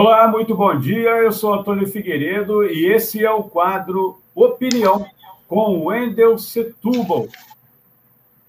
Olá, 0.00 0.28
muito 0.28 0.54
bom 0.54 0.78
dia. 0.78 1.10
Eu 1.10 1.32
sou 1.32 1.52
Antônio 1.52 1.88
Figueiredo 1.88 2.64
e 2.64 2.86
esse 2.86 3.24
é 3.24 3.30
o 3.32 3.42
quadro 3.42 4.20
Opinião 4.32 5.04
com 5.48 5.86
Wendel 5.86 6.38
Setúbal, 6.38 7.26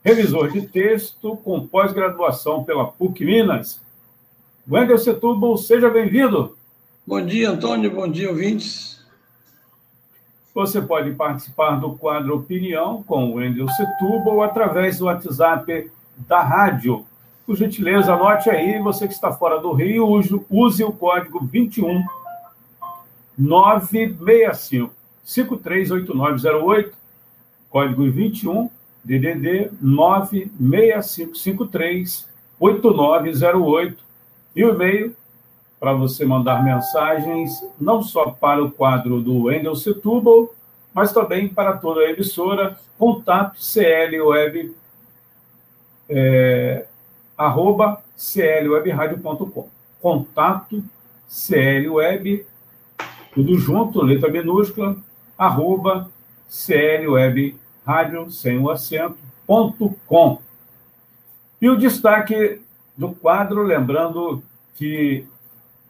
revisor 0.05 0.51
de 0.51 0.67
texto 0.67 1.35
com 1.37 1.65
pós-graduação 1.65 2.63
pela 2.63 2.85
PUC 2.85 3.25
Minas. 3.25 3.81
Wendel 4.69 4.99
Setúbal, 4.99 5.57
seja 5.57 5.89
bem-vindo. 5.89 6.55
Bom 7.03 7.25
dia, 7.25 7.49
Antônio. 7.49 7.89
Bom 7.89 8.07
dia, 8.07 8.29
ouvintes. 8.29 9.03
Você 10.53 10.79
pode 10.79 11.15
participar 11.15 11.79
do 11.79 11.95
quadro 11.95 12.35
Opinião 12.35 13.01
com 13.01 13.33
Wendel 13.33 13.69
Setúbal 13.69 14.43
através 14.43 14.99
do 14.99 15.05
WhatsApp 15.05 15.91
da 16.15 16.43
rádio 16.43 17.07
por 17.49 17.57
gentileza, 17.57 18.13
anote 18.13 18.47
aí, 18.47 18.77
você 18.77 19.07
que 19.07 19.13
está 19.15 19.31
fora 19.31 19.59
do 19.59 19.73
Rio, 19.73 20.07
use, 20.07 20.39
use 20.51 20.83
o 20.83 20.91
código 20.91 21.43
21 21.43 22.05
965 23.35 24.93
538908, 25.23 26.95
código 27.67 28.11
21 28.11 28.69
DDD 29.03 29.71
96553 29.81 32.29
8908 32.59 34.03
e 34.55 34.63
o 34.63 34.69
e-mail 34.69 35.15
para 35.79 35.93
você 35.93 36.23
mandar 36.23 36.63
mensagens 36.63 37.65
não 37.81 38.03
só 38.03 38.29
para 38.29 38.63
o 38.63 38.69
quadro 38.69 39.21
do 39.21 39.45
Wendel 39.45 39.75
Setúbal, 39.75 40.53
mas 40.93 41.11
também 41.11 41.47
para 41.47 41.77
toda 41.77 42.01
a 42.01 42.11
emissora, 42.11 42.77
contato 42.95 43.57
clweb 43.57 44.75
é, 46.07 46.85
arroba 47.39 48.03
clwebradio.com. 48.17 49.69
Contato 50.01 50.83
clweb, 51.29 52.45
tudo 53.33 53.57
junto, 53.57 54.01
letra 54.01 54.29
minúscula, 54.29 54.97
arroba 55.37 56.09
clwebradio, 56.49 58.29
sem 58.29 58.59
o 58.59 58.69
acento, 58.69 59.17
ponto 59.47 59.95
com. 60.05 60.41
E 61.61 61.69
o 61.69 61.77
destaque 61.77 62.61
do 62.97 63.11
quadro, 63.13 63.63
lembrando 63.63 64.43
que 64.75 65.25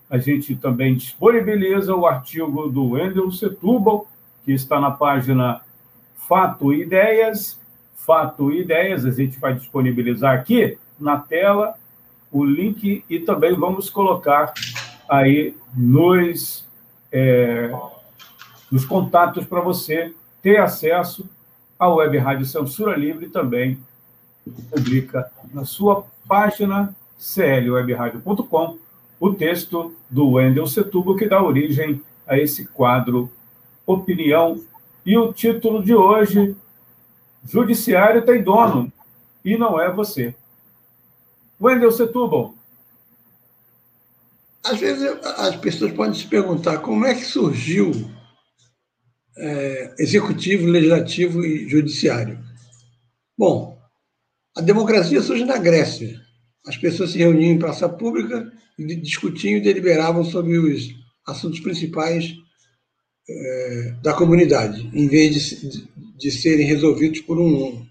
a 0.08 0.20
gente 0.20 0.56
também 0.56 0.96
disponibiliza 0.96 1.96
o 1.96 2.06
artigo 2.06 2.70
do 2.70 2.92
Wendel 2.92 3.32
Setúbal, 3.32 4.08
que 4.46 4.52
está 4.52 4.80
na 4.80 4.92
página 4.92 5.62
Fato 6.28 6.72
e 6.74 6.82
Ideias. 6.82 7.60
Fato 7.96 8.52
e 8.52 8.62
Ideias, 8.62 9.06
a 9.06 9.12
gente 9.12 9.40
vai 9.40 9.54
disponibilizar 9.54 10.36
aqui 10.36 10.78
na 11.00 11.18
tela 11.18 11.76
o 12.32 12.46
link 12.46 13.04
e 13.10 13.20
também 13.20 13.54
vamos 13.56 13.90
colocar 13.90 14.54
aí 15.10 15.56
nos, 15.74 16.66
é, 17.12 17.72
nos 18.72 18.86
contatos 18.86 19.46
para 19.46 19.62
você 19.62 20.14
ter 20.42 20.58
acesso 20.58 21.28
à 21.78 21.88
Web 21.88 22.18
Rádio 22.18 22.46
Censura 22.46 22.96
Livre 22.96 23.30
também 23.30 23.80
publica 24.70 25.32
na 25.54 25.66
sua 25.66 26.06
página 26.28 26.94
clwebradio.com 27.18 28.78
o 29.20 29.34
texto 29.34 29.94
do 30.10 30.32
Wendel 30.32 30.68
Setubo 30.68 31.16
que 31.16 31.28
dá 31.28 31.44
origem 31.44 32.02
a 32.28 32.38
esse 32.38 32.66
quadro 32.66 33.30
Opinião. 33.86 34.62
E 35.04 35.18
o 35.18 35.34
título 35.34 35.84
de 35.84 35.96
hoje, 35.96 36.56
Judiciário 37.44 38.22
tem 38.24 38.44
dono, 38.44 38.92
e 39.44 39.58
não 39.58 39.82
é 39.82 39.92
você. 39.92 40.36
Wendel 41.62 41.92
Setúbal. 41.92 42.56
Às 44.64 44.80
vezes 44.80 45.04
as 45.24 45.56
pessoas 45.58 45.92
podem 45.94 46.14
se 46.14 46.28
perguntar 46.28 46.80
como 46.80 47.06
é 47.06 47.16
que 47.16 47.26
surgiu 47.26 47.92
é, 49.38 49.96
executivo, 50.00 50.68
legislativo 50.68 51.46
e 51.46 51.68
judiciário. 51.68 52.40
Bom, 53.38 53.80
a 54.56 54.62
democracia 54.62 55.22
surge 55.22 55.46
na 55.46 55.58
Grécia. 55.58 56.22
As 56.66 56.78
pessoas 56.78 57.12
se 57.12 57.18
reuniam 57.18 57.54
em 57.54 57.60
praça 57.60 57.88
pública 57.88 58.52
e 58.78 58.96
discutiam 58.96 59.58
e 59.58 59.62
deliberavam 59.62 60.24
sobre 60.24 60.58
os 60.58 60.94
assuntos 61.26 61.60
principais 61.60 62.36
é, 63.30 63.96
da 64.02 64.14
comunidade, 64.14 64.90
em 64.94 65.08
vez 65.08 65.36
de, 65.36 65.70
de, 65.70 65.88
de 66.18 66.32
serem 66.32 66.66
resolvidos 66.66 67.22
por 67.22 67.40
um, 67.40 67.86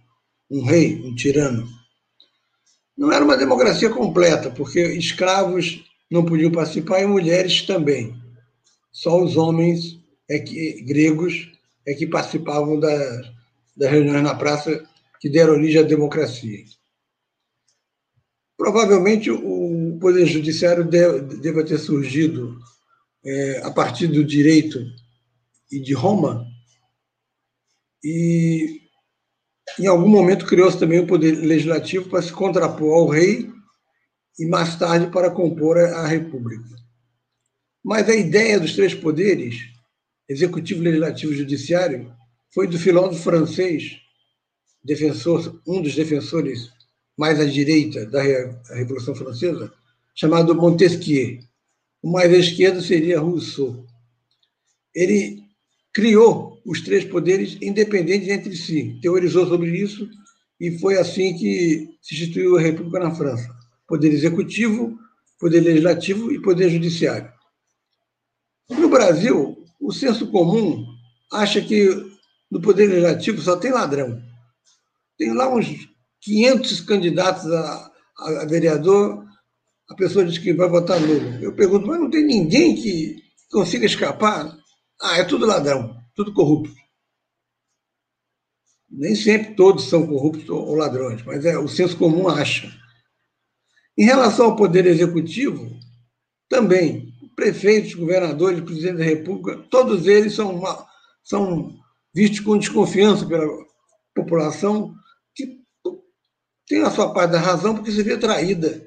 um 0.51 0.65
rei, 0.65 0.97
um 1.03 1.15
tirano. 1.15 1.78
Não 2.99 3.13
era 3.13 3.25
uma 3.25 3.37
democracia 3.37 3.89
completa, 3.89 4.51
porque 4.51 4.81
escravos 4.81 5.85
não 6.11 6.27
podiam 6.27 6.51
participar 6.51 7.01
e 7.01 7.07
mulheres 7.07 7.63
também. 7.63 8.21
Só 8.91 9.23
os 9.23 9.37
homens 9.37 10.01
é 10.29 10.41
que, 10.41 10.83
gregos 10.83 11.49
é 11.87 11.95
que 11.95 12.09
participavam 12.09 12.81
das, 12.81 13.33
das 13.77 13.89
reuniões 13.89 14.25
na 14.25 14.35
praça 14.35 14.85
que 15.21 15.29
deram 15.29 15.53
origem 15.53 15.81
à 15.81 15.85
democracia. 15.85 16.65
Provavelmente 18.57 19.31
o 19.31 19.97
Poder 20.01 20.27
Judiciário 20.27 20.85
deva 20.85 21.65
ter 21.65 21.79
surgido 21.79 22.59
é, 23.25 23.61
a 23.63 23.71
partir 23.71 24.09
do 24.09 24.25
direito 24.25 24.85
e 25.71 25.79
de 25.79 25.93
Roma, 25.93 26.45
e 28.03 28.88
em 29.79 29.87
algum 29.87 30.09
momento 30.09 30.47
criou-se 30.47 30.79
também 30.79 31.01
o 31.01 31.07
poder 31.07 31.33
legislativo 31.33 32.09
para 32.09 32.23
se 32.23 32.33
contrapor 32.33 32.95
ao 32.95 33.09
rei 33.09 33.51
e 34.39 34.47
mais 34.47 34.77
tarde 34.77 35.11
para 35.11 35.31
compor 35.31 35.79
a 35.79 36.07
república. 36.07 36.69
Mas 37.85 38.09
a 38.09 38.15
ideia 38.15 38.59
dos 38.61 38.75
três 38.75 38.95
poderes, 38.95 39.57
executivo, 40.29 40.83
legislativo 40.83 41.33
e 41.33 41.37
judiciário, 41.37 42.13
foi 42.53 42.67
do 42.67 42.79
filósofo 42.79 43.23
francês, 43.23 43.99
defensor, 44.83 45.61
um 45.67 45.83
dos 45.83 45.95
defensores 45.95 46.71
mais 47.17 47.41
à 47.41 47.45
direita 47.45 48.07
da 48.07 48.23
Revolução 48.75 49.15
Francesa, 49.15 49.73
chamado 50.15 50.55
Montesquieu. 50.55 51.41
O 52.03 52.11
mais 52.11 52.33
à 52.33 52.37
esquerda 52.37 52.81
seria 52.81 53.21
Rousseau. 53.21 53.85
Ele 54.95 55.48
criou 55.93 56.61
os 56.65 56.83
três 56.83 57.05
poderes 57.05 57.57
independentes 57.61 58.29
entre 58.29 58.55
si, 58.55 58.99
teorizou 59.01 59.47
sobre 59.47 59.71
isso 59.71 60.09
e 60.61 60.79
foi 60.79 60.99
assim 60.99 61.37
que 61.37 61.89
se 62.03 62.15
instituiu 62.15 62.57
a 62.57 62.61
República 62.61 62.99
na 62.99 63.15
França: 63.15 63.49
poder 63.87 64.13
executivo, 64.13 64.99
poder 65.39 65.61
legislativo 65.61 66.33
e 66.33 66.41
poder 66.41 66.71
judiciário. 66.71 67.31
No 68.69 68.89
Brasil, 68.89 69.57
o 69.81 69.93
senso 69.93 70.31
comum 70.31 70.85
acha 71.33 71.61
que 71.61 71.89
no 72.51 72.61
poder 72.61 72.87
legislativo 72.89 73.41
só 73.41 73.57
tem 73.57 73.71
ladrão. 73.71 74.21
Tem 75.17 75.33
lá 75.33 75.53
uns 75.55 75.89
500 76.21 76.81
candidatos 76.83 77.51
a, 77.51 77.91
a 78.19 78.47
vereador, 78.47 79.25
a 79.89 79.95
pessoa 79.95 80.25
diz 80.25 80.39
que 80.39 80.53
vai 80.53 80.69
votar 80.69 81.01
nulo. 81.01 81.43
Eu 81.43 81.55
pergunto, 81.55 81.87
mas 81.87 82.01
não 82.01 82.11
tem 82.11 82.25
ninguém 82.25 82.75
que 82.75 83.17
consiga 83.51 83.87
escapar? 83.87 84.57
Ah, 85.01 85.17
é 85.19 85.25
tudo 85.25 85.47
ladrão, 85.47 85.97
tudo 86.15 86.33
corrupto. 86.33 86.75
Nem 88.91 89.15
sempre 89.15 89.55
todos 89.55 89.89
são 89.89 90.07
corruptos 90.07 90.49
ou 90.49 90.75
ladrões, 90.75 91.23
mas 91.23 91.45
é 91.45 91.59
o 91.59 91.69
senso 91.69 91.97
comum 91.97 92.29
acha. 92.29 92.73
Em 93.97 94.05
relação 94.05 94.47
ao 94.47 94.57
poder 94.57 94.87
executivo, 94.87 95.79
também 96.49 97.13
prefeitos, 97.37 97.95
governadores, 97.95 98.61
presidente 98.61 98.99
da 98.99 99.05
República, 99.05 99.63
todos 99.71 100.07
eles 100.07 100.35
são, 100.35 100.61
são 101.23 101.77
vistos 102.15 102.41
com 102.41 102.59
desconfiança 102.59 103.27
pela 103.27 103.47
população, 104.15 104.93
que 105.35 105.61
tem 106.67 106.83
a 106.83 106.91
sua 106.91 107.13
parte 107.13 107.33
da 107.33 107.41
razão 107.41 107.75
porque 107.75 107.93
se 107.93 108.03
vê 108.03 108.17
traída, 108.17 108.85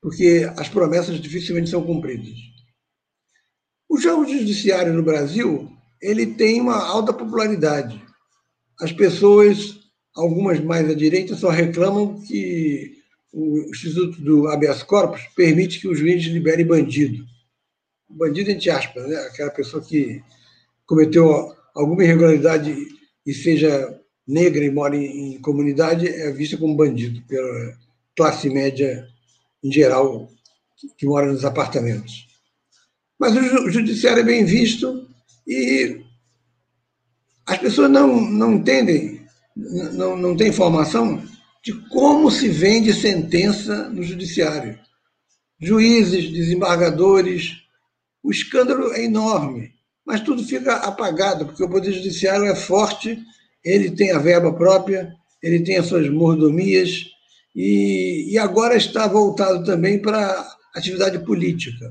porque 0.00 0.50
as 0.56 0.68
promessas 0.68 1.20
dificilmente 1.20 1.68
são 1.68 1.84
cumpridas. 1.84 2.49
O 3.90 3.98
jogo 3.98 4.24
judiciário 4.24 4.92
no 4.92 5.02
Brasil 5.02 5.68
ele 6.00 6.24
tem 6.24 6.60
uma 6.60 6.76
alta 6.76 7.12
popularidade. 7.12 8.00
As 8.80 8.92
pessoas, 8.92 9.80
algumas 10.14 10.60
mais 10.60 10.88
à 10.88 10.94
direita, 10.94 11.34
só 11.34 11.48
reclamam 11.50 12.20
que 12.20 12.98
o 13.32 13.58
Instituto 13.68 14.22
do 14.22 14.46
habeas 14.46 14.84
corpus 14.84 15.22
permite 15.34 15.80
que 15.80 15.88
os 15.88 15.98
juízes 15.98 16.32
liberem 16.32 16.64
bandido. 16.64 17.24
Bandido 18.08 18.52
entre 18.52 18.70
aspas, 18.70 19.08
né? 19.08 19.16
aquela 19.22 19.50
pessoa 19.50 19.82
que 19.82 20.22
cometeu 20.86 21.52
alguma 21.74 22.04
irregularidade 22.04 22.76
e 23.26 23.34
seja 23.34 24.00
negra 24.26 24.64
e 24.64 24.70
mora 24.70 24.96
em, 24.96 25.40
comunidade 25.40 26.06
é 26.06 26.30
vista 26.30 26.56
como 26.56 26.76
bandido 26.76 27.20
pela 27.22 27.76
classe 28.16 28.48
média 28.48 29.04
em 29.64 29.72
geral 29.72 30.30
que 30.96 31.06
mora 31.06 31.26
nos 31.26 31.44
apartamentos. 31.44 32.29
Mas 33.20 33.36
o 33.36 33.70
judiciário 33.70 34.22
é 34.22 34.24
bem 34.24 34.46
visto 34.46 35.06
e 35.46 36.00
as 37.46 37.58
pessoas 37.58 37.90
não, 37.90 38.18
não 38.18 38.54
entendem, 38.54 39.20
não, 39.92 40.16
não 40.16 40.34
têm 40.34 40.48
informação 40.48 41.22
de 41.62 41.74
como 41.90 42.30
se 42.30 42.48
vende 42.48 42.94
sentença 42.94 43.90
no 43.90 44.02
judiciário. 44.02 44.78
Juízes, 45.60 46.30
desembargadores, 46.30 47.60
O 48.22 48.30
escândalo 48.30 48.92
é 48.92 49.04
enorme, 49.04 49.72
mas 50.04 50.20
tudo 50.20 50.44
fica 50.44 50.76
apagado, 50.76 51.46
porque 51.46 51.64
o 51.64 51.68
Poder 51.68 51.92
Judiciário 51.92 52.44
é 52.44 52.54
forte, 52.54 53.18
ele 53.64 53.90
tem 53.90 54.12
a 54.12 54.18
verba 54.18 54.52
própria, 54.52 55.14
ele 55.42 55.60
tem 55.60 55.78
as 55.78 55.86
suas 55.86 56.08
mordomias, 56.10 57.06
e, 57.56 58.30
e 58.30 58.38
agora 58.38 58.76
está 58.76 59.06
voltado 59.06 59.64
também 59.64 60.00
para 60.00 60.46
atividade 60.74 61.18
política. 61.20 61.90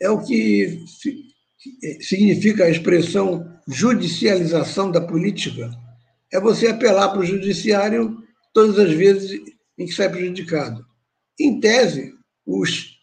É 0.00 0.10
o 0.10 0.22
que 0.22 0.84
significa 2.00 2.64
a 2.64 2.70
expressão 2.70 3.50
judicialização 3.66 4.90
da 4.90 5.00
política, 5.00 5.70
é 6.32 6.40
você 6.40 6.68
apelar 6.68 7.10
para 7.10 7.20
o 7.20 7.26
judiciário 7.26 8.22
todas 8.52 8.78
as 8.78 8.92
vezes 8.92 9.40
em 9.78 9.86
que 9.86 9.92
sai 9.92 10.08
prejudicado. 10.10 10.84
Em 11.38 11.60
tese, 11.60 12.14
os, 12.46 12.98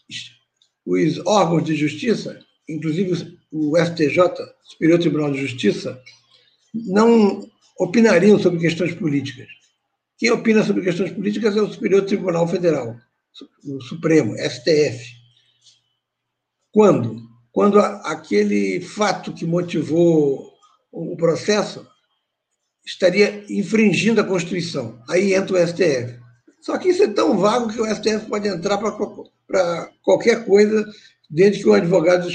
os 0.86 1.20
órgãos 1.26 1.64
de 1.64 1.76
justiça, 1.76 2.40
inclusive 2.68 3.38
o 3.52 3.78
STJ, 3.78 4.18
Superior 4.64 5.00
Tribunal 5.00 5.32
de 5.32 5.42
Justiça, 5.42 6.02
não 6.74 7.48
opinariam 7.78 8.40
sobre 8.40 8.60
questões 8.60 8.94
políticas. 8.96 9.48
Quem 10.18 10.32
opina 10.32 10.64
sobre 10.64 10.84
questões 10.84 11.12
políticas 11.12 11.56
é 11.56 11.62
o 11.62 11.72
Superior 11.72 12.04
Tribunal 12.04 12.48
Federal, 12.48 12.96
o 13.66 13.82
Supremo, 13.82 14.36
STF. 14.38 15.23
Quando? 16.74 17.22
Quando 17.52 17.80
aquele 17.80 18.82
fato 18.82 19.32
que 19.32 19.46
motivou 19.46 20.52
o 20.92 21.16
processo 21.16 21.88
estaria 22.84 23.46
infringindo 23.48 24.20
a 24.20 24.24
Constituição. 24.24 25.00
Aí 25.08 25.34
entra 25.34 25.56
o 25.56 25.68
STF. 25.68 26.20
Só 26.60 26.78
que 26.78 26.90
isso 26.90 27.04
é 27.04 27.08
tão 27.08 27.38
vago 27.38 27.72
que 27.72 27.80
o 27.80 27.86
STF 27.86 28.26
pode 28.28 28.48
entrar 28.48 28.78
para 28.78 29.90
qualquer 30.02 30.46
coisa, 30.46 30.86
desde 31.30 31.62
que 31.62 31.70
o 31.70 31.74
advogado 31.74 32.28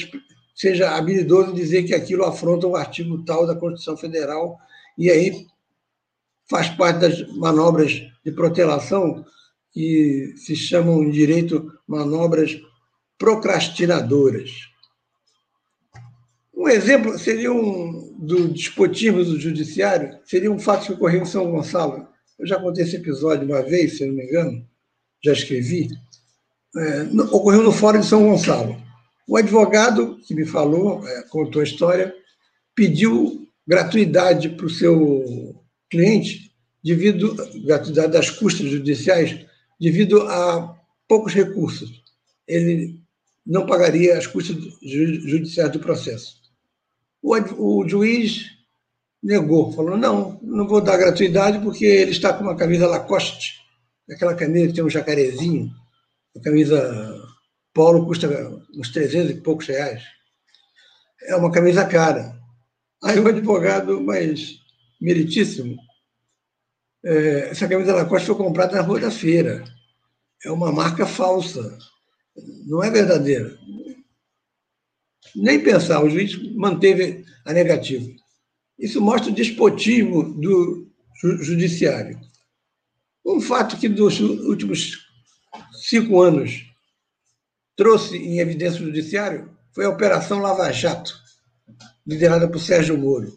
seja 0.55 0.97
habilidoso 0.97 1.51
em 1.51 1.55
dizer 1.55 1.83
que 1.83 1.95
aquilo 1.95 2.25
afronta 2.25 2.67
o 2.67 2.77
artigo 2.77 3.25
tal 3.25 3.47
da 3.47 3.55
Constituição 3.55 3.97
Federal, 3.97 4.59
e 4.97 5.11
aí 5.11 5.47
faz 6.49 6.69
parte 6.71 7.01
das 7.01 7.37
manobras 7.37 7.93
de 8.25 8.33
protelação 8.33 9.25
que 9.73 10.33
se 10.37 10.57
chamam 10.57 11.03
em 11.03 11.11
direito 11.11 11.73
manobras 11.87 12.61
procrastinadoras. 13.19 14.69
Um 16.55 16.69
exemplo 16.69 17.19
seria 17.19 17.53
um 17.53 18.17
do 18.19 18.49
despotismo 18.49 19.25
do 19.25 19.39
judiciário, 19.39 20.19
seria 20.25 20.51
um 20.51 20.59
fato 20.59 20.87
que 20.87 20.93
ocorreu 20.93 21.23
em 21.23 21.27
São 21.27 21.51
Gonçalo. 21.51 22.09
Eu 22.39 22.47
já 22.47 22.59
contei 22.61 22.85
esse 22.85 22.97
episódio 22.97 23.47
uma 23.47 23.63
vez, 23.63 23.97
se 23.97 24.07
não 24.07 24.15
me 24.15 24.25
engano, 24.25 24.67
já 25.23 25.33
escrevi. 25.33 25.89
É, 26.77 27.03
ocorreu 27.33 27.63
no 27.63 27.73
Fórum 27.73 28.01
de 28.01 28.07
São 28.07 28.25
Gonçalo. 28.25 28.77
O 29.27 29.37
advogado 29.37 30.19
que 30.27 30.35
me 30.35 30.45
falou, 30.45 31.07
é, 31.07 31.23
contou 31.29 31.61
a 31.61 31.65
história, 31.65 32.15
pediu 32.75 33.47
gratuidade 33.67 34.49
para 34.51 34.67
o 34.67 34.71
seu 34.71 35.55
cliente, 35.91 36.53
devido 36.83 37.37
gratuidade 37.65 38.13
das 38.13 38.31
custas 38.31 38.69
judiciais, 38.69 39.45
devido 39.81 40.23
a 40.23 40.77
poucos 41.07 41.35
recursos. 41.35 42.03
Ele 42.47 42.99
não 43.49 43.65
pagaria 43.65 44.19
as 44.19 44.27
custas 44.27 44.55
judiciais 44.83 45.73
do 45.73 45.81
processo. 45.81 46.37
O, 47.23 47.35
o 47.35 47.89
juiz 47.89 48.51
negou, 49.23 49.73
falou: 49.73 49.97
não, 49.97 50.39
não 50.43 50.69
vou 50.69 50.83
dar 50.83 50.99
gratuidade 50.99 51.59
porque 51.61 51.87
ele 51.87 52.11
está 52.11 52.35
com 52.35 52.45
uma 52.45 52.57
camisa 52.57 52.87
Lacoste, 52.87 53.55
aquela 54.11 54.35
camisa 54.35 54.69
que 54.69 54.75
tem 54.75 54.85
um 54.85 54.91
jacarezinho, 54.91 55.71
a 56.37 56.41
camisa 56.41 57.27
polo 57.73 58.05
custa 58.05 58.29
uns 58.75 58.91
300 58.91 59.31
e 59.31 59.41
poucos 59.41 59.67
reais. 59.67 60.03
É 61.23 61.35
uma 61.35 61.51
camisa 61.51 61.87
cara. 61.87 62.37
Aí 63.03 63.19
o 63.19 63.27
advogado, 63.27 64.01
mas 64.01 64.59
meritíssimo, 65.01 65.77
é, 67.05 67.51
essa 67.51 67.67
camisa 67.67 67.95
Lacoste 67.95 68.27
foi 68.27 68.37
comprada 68.37 68.77
na 68.77 68.83
Rua 68.83 69.01
da 69.01 69.11
Feira. 69.11 69.65
É 70.45 70.51
uma 70.51 70.71
marca 70.71 71.07
falsa, 71.07 71.79
não 72.67 72.83
é 72.83 72.91
verdadeira. 72.91 73.59
Nem 75.35 75.63
pensar, 75.63 76.03
o 76.03 76.11
juiz 76.11 76.37
manteve 76.55 77.25
a 77.45 77.53
negativa. 77.53 78.09
Isso 78.79 79.01
mostra 79.01 79.31
o 79.31 79.35
despotismo 79.35 80.35
do 80.35 80.89
judiciário. 81.41 82.19
Um 83.25 83.41
fato 83.41 83.77
que 83.77 83.89
nos 83.89 84.21
últimos 84.21 85.07
cinco 85.89 86.21
anos 86.21 86.65
trouxe 87.77 88.17
em 88.17 88.39
evidência 88.39 88.81
o 88.81 88.87
judiciário 88.87 89.51
foi 89.73 89.85
a 89.85 89.91
Operação 89.91 90.41
Lava 90.41 90.71
Jato, 90.73 91.15
liderada 92.07 92.49
por 92.49 92.61
Sérgio 92.61 92.97
Moro. 92.97 93.33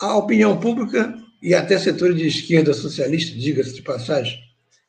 A 0.00 0.16
opinião 0.16 0.58
pública 0.58 1.14
e 1.42 1.54
até 1.54 1.78
setores 1.78 2.16
de 2.16 2.26
esquerda 2.26 2.72
socialista, 2.72 3.36
diga-se 3.36 3.74
de 3.74 3.82
passagem, 3.82 4.38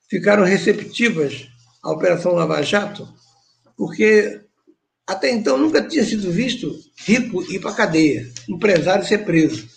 ficaram 0.09 0.43
receptivas 0.43 1.47
à 1.85 1.91
Operação 1.91 2.33
Lava 2.33 2.63
Jato, 2.63 3.07
porque 3.77 4.41
até 5.05 5.29
então 5.29 5.55
nunca 5.55 5.87
tinha 5.87 6.03
sido 6.03 6.31
visto 6.31 6.73
rico 7.05 7.43
ir 7.43 7.59
para 7.59 7.69
a 7.69 7.75
cadeia, 7.75 8.27
empresário 8.49 9.05
ser 9.05 9.19
preso. 9.19 9.67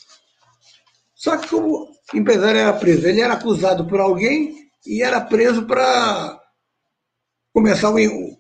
Só 1.15 1.37
que 1.37 1.49
como 1.49 1.91
empresário 2.15 2.59
era 2.59 2.73
preso, 2.73 3.07
ele 3.07 3.21
era 3.21 3.35
acusado 3.35 3.87
por 3.87 4.01
alguém 4.01 4.71
e 4.87 5.03
era 5.03 5.21
preso 5.21 5.67
para 5.67 6.41
começar 7.53 7.91
o, 7.91 7.97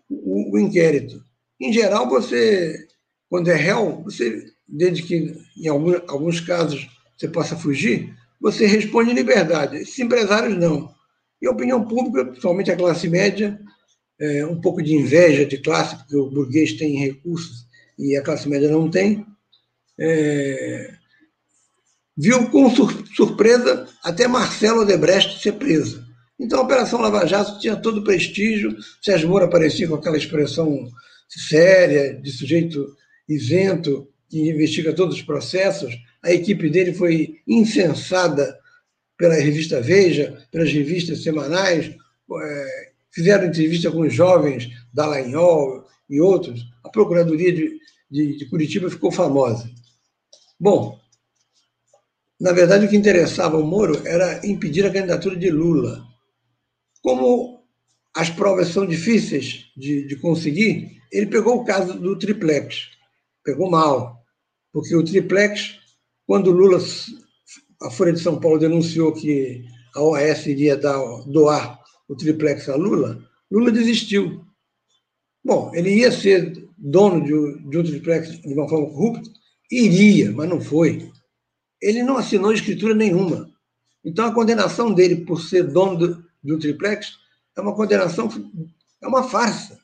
o, 0.08 0.54
o, 0.54 0.58
inquérito. 0.58 1.22
Em 1.60 1.70
geral, 1.70 2.08
você, 2.08 2.86
quando 3.28 3.50
é 3.50 3.54
réu, 3.54 4.02
você, 4.02 4.46
desde 4.66 5.02
que 5.02 5.34
em 5.58 5.68
algum, 5.68 5.94
alguns 6.08 6.40
casos 6.40 6.88
você 7.18 7.28
possa 7.28 7.54
fugir, 7.54 8.16
você 8.40 8.66
responde 8.66 9.10
em 9.10 9.14
liberdade. 9.14 9.76
Esses 9.76 9.98
empresários 9.98 10.56
não. 10.56 10.96
E 11.40 11.46
a 11.46 11.50
opinião 11.50 11.84
pública, 11.84 12.24
principalmente 12.24 12.70
a 12.70 12.76
classe 12.76 13.08
média, 13.08 13.60
é, 14.20 14.44
um 14.44 14.60
pouco 14.60 14.82
de 14.82 14.94
inveja 14.94 15.44
de 15.46 15.58
classe, 15.58 15.96
porque 15.96 16.16
o 16.16 16.30
burguês 16.30 16.72
tem 16.72 16.98
recursos 16.98 17.66
e 17.98 18.16
a 18.16 18.22
classe 18.22 18.48
média 18.48 18.68
não 18.70 18.90
tem, 18.90 19.24
é, 19.98 20.94
viu 22.16 22.48
com 22.50 22.70
sur 22.70 23.04
surpresa 23.14 23.86
até 24.02 24.26
Marcelo 24.26 24.82
Odebrecht 24.82 25.40
ser 25.40 25.52
preso. 25.52 26.04
Então 26.38 26.60
a 26.60 26.62
Operação 26.62 27.00
Lava 27.00 27.26
Jato 27.26 27.58
tinha 27.58 27.76
todo 27.76 27.98
o 27.98 28.04
prestígio, 28.04 28.76
Sérgio 29.02 29.28
Moro 29.28 29.44
aparecia 29.44 29.88
com 29.88 29.94
aquela 29.94 30.16
expressão 30.16 30.88
séria, 31.28 32.14
de 32.14 32.30
sujeito 32.32 32.96
isento, 33.28 34.08
que 34.28 34.48
investiga 34.50 34.92
todos 34.92 35.16
os 35.16 35.22
processos, 35.22 35.94
a 36.22 36.32
equipe 36.32 36.68
dele 36.68 36.92
foi 36.92 37.36
incensada 37.46 38.57
pela 39.18 39.34
revista 39.34 39.82
Veja, 39.82 40.46
pelas 40.50 40.72
revistas 40.72 41.22
semanais, 41.22 41.86
é, 41.90 42.92
fizeram 43.10 43.46
entrevista 43.46 43.90
com 43.90 44.02
os 44.02 44.14
jovens 44.14 44.70
Dallagnol 44.94 45.84
e 46.08 46.20
outros, 46.20 46.64
a 46.84 46.88
Procuradoria 46.88 47.52
de, 47.52 47.78
de, 48.10 48.38
de 48.38 48.46
Curitiba 48.48 48.88
ficou 48.88 49.10
famosa. 49.10 49.68
Bom, 50.58 50.98
na 52.40 52.52
verdade, 52.52 52.86
o 52.86 52.88
que 52.88 52.96
interessava 52.96 53.58
o 53.58 53.66
Moro 53.66 54.00
era 54.06 54.46
impedir 54.46 54.86
a 54.86 54.92
candidatura 54.92 55.36
de 55.36 55.50
Lula. 55.50 56.06
Como 57.02 57.64
as 58.14 58.30
provas 58.30 58.68
são 58.68 58.86
difíceis 58.86 59.66
de, 59.76 60.06
de 60.06 60.16
conseguir, 60.16 61.00
ele 61.10 61.26
pegou 61.26 61.56
o 61.56 61.64
caso 61.64 61.98
do 61.98 62.16
triplex. 62.16 62.88
Pegou 63.42 63.68
mal, 63.68 64.24
porque 64.72 64.94
o 64.94 65.04
triplex, 65.04 65.74
quando 66.26 66.52
Lula, 66.52 66.78
a 67.82 67.90
Folha 67.90 68.12
de 68.12 68.20
São 68.20 68.38
Paulo 68.40 68.58
denunciou 68.58 69.12
que 69.12 69.64
a 69.94 70.02
OAS 70.02 70.46
iria 70.46 70.76
dar, 70.76 70.98
doar 71.26 71.78
o 72.08 72.16
triplex 72.16 72.68
a 72.68 72.76
Lula, 72.76 73.22
Lula 73.50 73.70
desistiu. 73.70 74.44
Bom, 75.44 75.70
ele 75.74 75.94
ia 75.94 76.12
ser 76.12 76.68
dono 76.76 77.24
de, 77.24 77.70
de 77.70 77.78
um 77.78 77.82
triplex 77.82 78.40
de 78.40 78.54
uma 78.54 78.68
forma 78.68 78.86
corrupta? 78.88 79.30
Iria, 79.70 80.32
mas 80.32 80.48
não 80.48 80.60
foi. 80.60 81.10
Ele 81.80 82.02
não 82.02 82.16
assinou 82.16 82.52
escritura 82.52 82.94
nenhuma. 82.94 83.50
Então, 84.04 84.26
a 84.26 84.34
condenação 84.34 84.92
dele 84.92 85.24
por 85.24 85.40
ser 85.40 85.64
dono 85.64 85.96
do, 85.96 86.24
de 86.42 86.52
um 86.52 86.58
triplex 86.58 87.12
é 87.56 87.60
uma 87.60 87.74
condenação, 87.74 88.28
é 89.02 89.06
uma 89.06 89.22
farsa. 89.22 89.78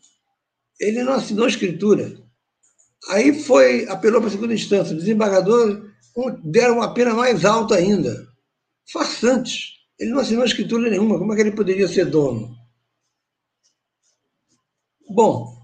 Ele 0.80 1.02
não 1.02 1.14
assinou 1.14 1.46
escritura. 1.46 2.16
Aí 3.08 3.42
foi, 3.42 3.86
apelou 3.88 4.20
para 4.20 4.28
a 4.28 4.32
segunda 4.32 4.54
instância. 4.54 4.94
O 4.94 4.98
desembargador 4.98 5.90
deram 6.44 6.76
uma 6.76 6.94
pena 6.94 7.14
mais 7.14 7.44
alta 7.44 7.76
ainda. 7.76 8.26
Farsantes. 8.92 9.72
Ele 9.98 10.10
não 10.10 10.20
assinou 10.20 10.44
escritura 10.44 10.90
nenhuma, 10.90 11.18
como 11.18 11.32
é 11.32 11.36
que 11.36 11.42
ele 11.42 11.52
poderia 11.52 11.86
ser 11.86 12.06
dono? 12.06 12.54
Bom, 15.08 15.56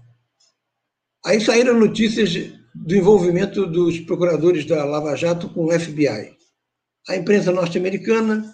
aí 1.25 1.41
saíram 1.41 1.77
notícias 1.77 2.31
do 2.73 2.95
envolvimento 2.95 3.67
dos 3.67 3.99
procuradores 3.99 4.65
da 4.65 4.85
Lava 4.85 5.15
Jato 5.15 5.49
com 5.49 5.65
o 5.65 5.79
FBI. 5.79 6.37
A 7.09 7.15
imprensa 7.15 7.51
norte-americana 7.51 8.53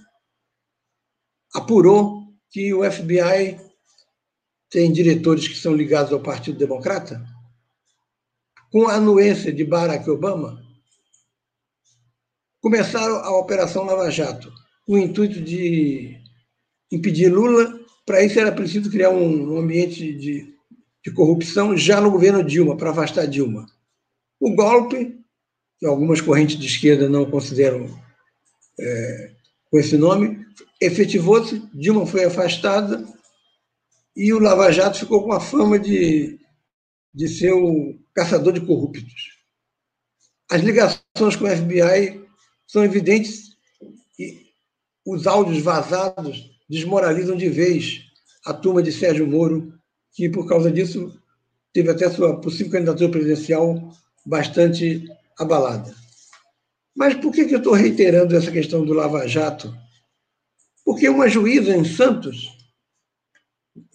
apurou 1.54 2.24
que 2.50 2.74
o 2.74 2.90
FBI 2.90 3.60
tem 4.70 4.92
diretores 4.92 5.48
que 5.48 5.56
são 5.56 5.76
ligados 5.76 6.12
ao 6.12 6.22
Partido 6.22 6.58
Democrata. 6.58 7.24
com 8.70 8.88
a 8.88 8.96
anuência 8.96 9.52
de 9.52 9.64
Barack 9.64 10.10
Obama, 10.10 10.62
começaram 12.62 13.16
a 13.18 13.38
Operação 13.38 13.86
Lava 13.86 14.10
Jato, 14.10 14.52
com 14.86 14.94
o 14.94 14.98
intuito 14.98 15.42
de 15.42 16.18
impedir 16.92 17.30
Lula. 17.30 17.80
Para 18.06 18.24
isso 18.24 18.40
era 18.40 18.52
preciso 18.52 18.90
criar 18.90 19.10
um 19.10 19.58
ambiente 19.58 20.14
de, 20.14 20.54
de 21.04 21.12
corrupção 21.14 21.76
já 21.76 22.00
no 22.00 22.12
governo 22.12 22.44
Dilma, 22.44 22.78
para 22.78 22.92
afastar 22.92 23.28
Dilma. 23.28 23.66
O 24.40 24.56
golpe, 24.56 25.18
que 25.80 25.86
algumas 25.86 26.22
correntes 26.22 26.58
de 26.58 26.68
esquerda 26.68 27.10
não 27.10 27.30
consideram 27.30 27.88
é, 28.80 29.32
com 29.70 29.80
esse 29.80 29.98
nome, 29.98 30.46
efetivou-se, 30.82 31.62
Dilma 31.74 32.06
foi 32.06 32.26
afastada 32.26 33.06
e 34.16 34.34
o 34.34 34.40
Lava 34.40 34.72
Jato 34.72 35.00
ficou 35.00 35.24
com 35.24 35.34
a 35.34 35.40
fama 35.40 35.78
de, 35.78 36.40
de 37.14 37.28
ser 37.28 37.52
o 37.54 38.00
caçador 38.14 38.54
de 38.54 38.62
corruptos. 38.62 39.38
As 40.50 40.62
ligações 40.62 41.36
com 41.38 41.46
o 41.46 41.50
FBI 41.50 42.27
são 42.68 42.84
evidentes 42.84 43.56
e 44.20 44.48
os 45.06 45.26
áudios 45.26 45.64
vazados 45.64 46.52
desmoralizam 46.70 47.36
de 47.36 47.50
vez 47.50 48.02
a 48.46 48.54
turma 48.54 48.84
de 48.84 48.92
Sérgio 48.92 49.26
Moro, 49.26 49.74
que 50.12 50.30
por 50.30 50.48
causa 50.48 50.72
disso 50.72 51.18
teve 51.74 51.90
até 51.90 52.10
sua 52.10 52.40
possível 52.40 52.74
candidatura 52.74 53.10
presidencial 53.10 53.94
bastante 54.26 55.10
abalada. 55.38 55.96
Mas 56.96 57.14
por 57.16 57.32
que, 57.32 57.42
eu 57.42 57.58
estou 57.58 57.74
reiterando 57.74 58.36
essa 58.36 58.52
questão 58.52 58.84
do 58.84 58.94
Lava 58.94 59.28
Jato? 59.28 59.74
Porque 60.84 61.08
uma 61.08 61.30
juíza 61.30 61.76
em 61.76 61.86
Santos, 61.86 62.50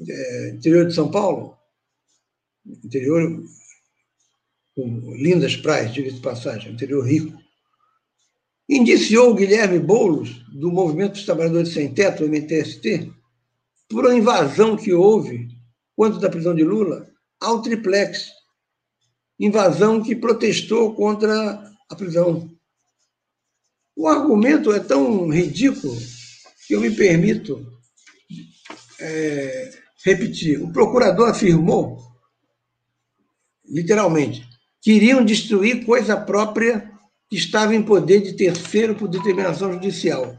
é, 0.08 0.50
interior 0.50 0.86
de 0.86 0.94
São 0.94 1.10
Paulo, 1.10 1.56
interior 2.64 3.42
com 4.74 5.14
lindas 5.16 5.56
praias, 5.56 5.92
diga 5.92 6.12
de 6.12 6.20
passagem, 6.20 6.72
interior 6.72 7.04
rico, 7.04 7.41
indiciou 8.68 9.34
Guilherme 9.34 9.78
Boulos, 9.78 10.42
do 10.52 10.70
Movimento 10.70 11.12
dos 11.12 11.24
Trabalhadores 11.24 11.72
Sem 11.72 11.92
Teto, 11.92 12.24
MTST, 12.24 13.12
por 13.88 14.04
uma 14.06 14.14
invasão 14.14 14.76
que 14.76 14.92
houve, 14.92 15.48
quanto 15.94 16.18
da 16.18 16.30
prisão 16.30 16.54
de 16.54 16.64
Lula, 16.64 17.06
ao 17.40 17.60
triplex. 17.60 18.30
Invasão 19.38 20.02
que 20.02 20.14
protestou 20.14 20.94
contra 20.94 21.62
a 21.90 21.94
prisão. 21.94 22.50
O 23.96 24.06
argumento 24.06 24.72
é 24.72 24.80
tão 24.80 25.28
ridículo 25.28 25.96
que 26.66 26.74
eu 26.74 26.80
me 26.80 26.90
permito 26.90 27.66
é, 29.00 29.72
repetir. 30.04 30.62
O 30.62 30.72
procurador 30.72 31.28
afirmou, 31.28 31.98
literalmente, 33.64 34.46
que 34.80 34.92
iriam 34.92 35.24
destruir 35.24 35.84
coisa 35.84 36.16
própria 36.16 36.91
estava 37.36 37.74
em 37.74 37.82
poder 37.82 38.20
de 38.20 38.34
terceiro 38.34 38.94
por 38.94 39.08
determinação 39.08 39.72
judicial. 39.72 40.36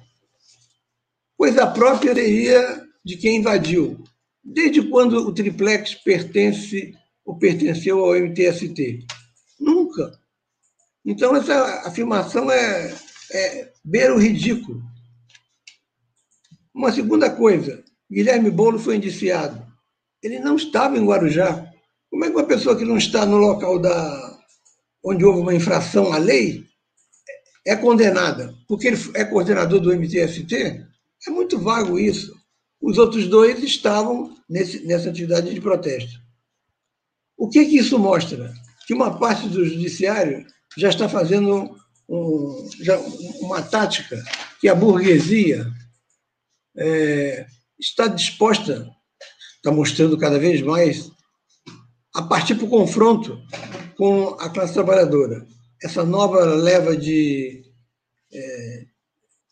Coisa 1.38 1.67
própria 1.67 2.13
seria 2.13 2.83
de 3.03 3.17
quem 3.17 3.38
invadiu. 3.38 4.03
Desde 4.43 4.81
quando 4.89 5.17
o 5.17 5.33
triplex 5.33 5.95
pertence 5.95 6.93
ou 7.25 7.38
pertenceu 7.38 8.03
ao 8.03 8.15
MTST? 8.15 9.05
Nunca. 9.59 10.19
Então, 11.05 11.35
essa 11.35 11.88
afirmação 11.88 12.51
é 12.51 12.93
é, 13.33 13.71
beira 13.83 14.13
o 14.13 14.19
ridículo. 14.19 14.81
Uma 16.73 16.91
segunda 16.91 17.29
coisa, 17.29 17.83
Guilherme 18.09 18.51
Bolo 18.51 18.79
foi 18.79 18.97
indiciado. 18.97 19.65
Ele 20.21 20.39
não 20.39 20.55
estava 20.55 20.97
em 20.97 21.05
Guarujá. 21.05 21.69
Como 22.09 22.25
é 22.25 22.29
que 22.29 22.35
uma 22.35 22.45
pessoa 22.45 22.77
que 22.77 22.85
não 22.85 22.97
está 22.97 23.25
no 23.25 23.38
local 23.38 23.79
da 23.79 24.39
onde 25.03 25.25
houve 25.25 25.41
uma 25.41 25.53
infração 25.53 26.13
à 26.13 26.17
lei 26.17 26.65
é 27.65 27.75
condenada? 27.75 28.53
Porque 28.67 28.88
ele 28.88 28.98
é 29.13 29.24
coordenador 29.24 29.79
do 29.79 29.93
MTST? 29.93 30.86
É 31.27 31.29
muito 31.29 31.60
vago 31.60 31.98
isso. 31.98 32.34
Os 32.82 32.98
outros 32.98 33.27
dois 33.27 33.63
estavam 33.63 34.36
nesse, 34.50 34.86
nessa 34.86 35.10
atividade 35.10 35.53
de 35.53 35.62
protesto. 35.62 36.20
O 37.38 37.50
que, 37.50 37.65
que 37.65 37.77
isso 37.77 37.98
mostra? 37.98 38.53
Que 38.86 38.93
uma 38.93 39.17
parte 39.17 39.48
do 39.48 39.65
judiciário 39.65 40.46
já 40.77 40.89
está 40.89 41.08
fazendo 41.08 41.77
um, 42.10 42.70
já, 42.82 42.98
uma 43.39 43.62
tática 43.62 44.22
que 44.60 44.67
a 44.67 44.75
burguesia 44.75 45.65
é, 46.75 47.46
está 47.79 48.08
disposta, 48.08 48.89
está 49.58 49.72
mostrando 49.72 50.17
cada 50.17 50.38
vez 50.38 50.62
mais, 50.62 51.10
a 52.13 52.22
partir 52.22 52.55
para 52.55 52.65
o 52.65 52.70
confronto 52.70 53.41
com 53.96 54.29
a 54.39 54.50
classe 54.50 54.74
trabalhadora. 54.74 55.46
Essa 55.83 56.05
nova 56.05 56.45
leva 56.45 56.95
de 56.95 57.61
é, 58.31 58.85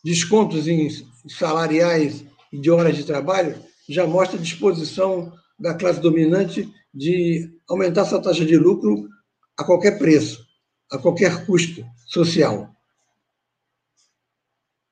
descontos 0.02 0.66
em 0.66 0.88
salariais 1.28 2.24
e 2.54 2.58
de 2.58 2.72
horas 2.72 2.96
de 2.96 3.04
trabalho 3.04 3.62
já 3.90 4.08
mostra 4.08 4.40
a 4.40 4.42
disposição 4.42 5.38
da 5.60 5.74
classe 5.74 6.00
dominante 6.00 6.74
de 6.94 7.52
aumentar 7.68 8.06
sua 8.06 8.22
taxa 8.22 8.46
de 8.46 8.58
lucro 8.58 9.10
a 9.58 9.66
qualquer 9.66 10.00
preço, 10.00 10.48
a 10.90 10.98
qualquer 10.98 11.46
custo 11.46 11.86
social. 12.08 12.74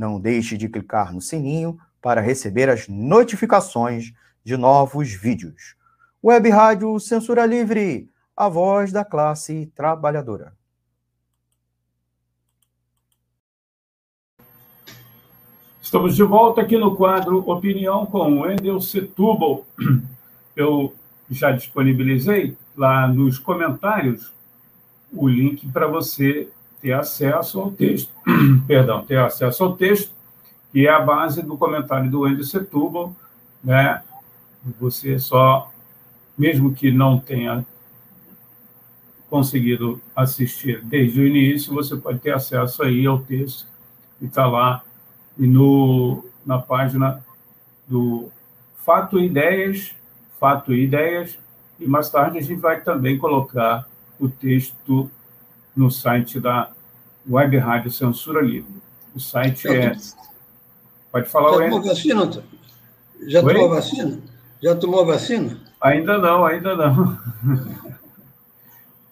Não 0.00 0.18
deixe 0.18 0.56
de 0.56 0.66
clicar 0.66 1.12
no 1.12 1.20
sininho 1.20 1.78
para 2.00 2.22
receber 2.22 2.70
as 2.70 2.88
notificações 2.88 4.14
de 4.42 4.56
novos 4.56 5.12
vídeos. 5.12 5.76
Web 6.24 6.48
Rádio 6.48 6.98
Censura 6.98 7.44
Livre, 7.44 8.08
a 8.34 8.48
voz 8.48 8.92
da 8.92 9.04
classe 9.04 9.70
trabalhadora. 9.76 10.54
Estamos 15.82 16.16
de 16.16 16.22
volta 16.22 16.62
aqui 16.62 16.78
no 16.78 16.96
quadro 16.96 17.46
Opinião 17.46 18.06
com 18.06 18.40
Wendel 18.40 18.80
Setúbal. 18.80 19.66
Eu 20.56 20.94
já 21.30 21.52
disponibilizei 21.52 22.56
lá 22.74 23.06
nos 23.06 23.38
comentários 23.38 24.32
o 25.12 25.28
link 25.28 25.68
para 25.68 25.86
você 25.86 26.50
ter 26.80 26.92
acesso 26.92 27.60
ao 27.60 27.70
texto, 27.70 28.12
perdão, 28.66 29.04
ter 29.04 29.18
acesso 29.18 29.64
ao 29.64 29.76
texto, 29.76 30.12
que 30.72 30.86
é 30.86 30.90
a 30.90 31.00
base 31.00 31.42
do 31.42 31.56
comentário 31.56 32.10
do 32.10 32.20
Wendel 32.20 32.44
Setúbal, 32.44 33.14
né? 33.62 34.02
Você 34.78 35.18
só, 35.18 35.70
mesmo 36.36 36.74
que 36.74 36.90
não 36.90 37.18
tenha 37.18 37.64
conseguido 39.28 40.00
assistir 40.14 40.82
desde 40.82 41.20
o 41.20 41.26
início, 41.26 41.72
você 41.72 41.96
pode 41.96 42.18
ter 42.18 42.34
acesso 42.34 42.82
aí 42.82 43.06
ao 43.06 43.20
texto 43.20 43.66
que 44.18 44.26
está 44.26 44.46
lá 44.46 44.82
e 45.38 45.46
no, 45.46 46.24
na 46.44 46.58
página 46.58 47.24
do 47.86 48.30
Fato 48.84 49.18
e 49.18 49.26
Ideias, 49.26 49.94
Fato 50.38 50.74
e 50.74 50.84
Ideias, 50.84 51.38
e 51.78 51.86
mais 51.86 52.10
tarde 52.10 52.38
a 52.38 52.40
gente 52.42 52.60
vai 52.60 52.80
também 52.80 53.16
colocar 53.16 53.88
o 54.18 54.28
texto 54.28 55.10
no 55.74 55.90
site 55.90 56.38
da 56.38 56.70
Web 57.28 57.56
Rádio 57.58 57.90
Censura 57.90 58.40
Livre. 58.40 58.72
O 59.14 59.20
site 59.20 59.68
é. 59.68 59.96
Pode 61.10 61.28
falar, 61.28 61.58
Já 61.58 61.64
tomou 61.64 61.82
vacina? 61.82 62.30
Já 63.26 63.42
Oi? 63.42 63.54
tomou 63.54 63.68
vacina? 63.68 64.18
Já 64.62 64.74
tomou 64.76 65.06
vacina? 65.06 65.60
Ainda 65.80 66.18
não, 66.18 66.44
ainda 66.44 66.76
não. 66.76 67.18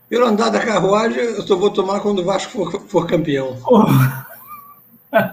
Pelo 0.08 0.26
andar 0.26 0.50
da 0.50 0.64
carruagem, 0.64 1.18
eu 1.18 1.42
só 1.46 1.56
vou 1.56 1.70
tomar 1.70 2.00
quando 2.00 2.20
o 2.20 2.24
Vasco 2.24 2.52
for, 2.52 2.80
for 2.82 3.06
campeão. 3.06 3.56
Oh. 5.10 5.26